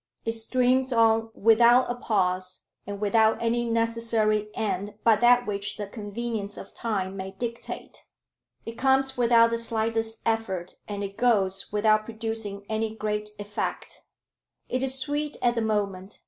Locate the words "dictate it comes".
7.33-9.15